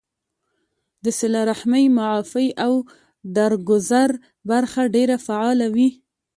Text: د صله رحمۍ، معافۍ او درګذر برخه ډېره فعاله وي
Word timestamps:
د 1.03 1.05
صله 1.19 1.41
رحمۍ، 1.51 1.85
معافۍ 1.97 2.47
او 2.65 2.73
درګذر 3.35 4.09
برخه 4.49 4.81
ډېره 4.95 5.17
فعاله 5.25 5.67
وي 5.75 5.89